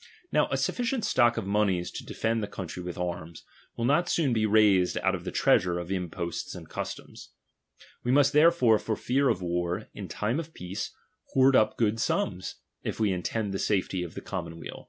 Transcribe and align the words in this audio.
'''Now 0.32 0.48
a 0.50 0.56
sufficient 0.56 1.04
stock 1.04 1.36
of 1.36 1.46
monies 1.46 1.92
to 1.92 2.04
defend 2.04 2.42
the 2.42 2.48
country 2.48 2.82
with 2.82 2.98
arms, 2.98 3.44
will 3.76 3.84
not 3.84 4.08
soon 4.08 4.32
be 4.32 4.44
raised 4.44 4.98
out 4.98 5.14
of 5.14 5.22
the 5.22 5.30
treasure 5.30 5.78
of 5.78 5.92
imposts 5.92 6.56
and 6.56 6.68
customs. 6.68 7.28
We 8.02 8.10
must 8.10 8.32
therefore, 8.32 8.80
for 8.80 8.96
fear 8.96 9.28
of 9.28 9.42
war, 9.42 9.86
in 9.94 10.08
time 10.08 10.40
of 10.40 10.52
peace 10.54 10.90
hoard 11.34 11.54
up 11.54 11.76
good 11.76 12.00
sums, 12.00 12.56
if 12.82 12.98
we 12.98 13.12
intend 13.12 13.54
the 13.54 13.60
safety 13.60 14.02
of 14.02 14.14
the 14.14 14.20
com 14.22 14.46
monweal. 14.48 14.88